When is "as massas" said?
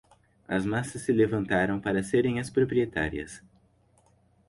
0.47-1.03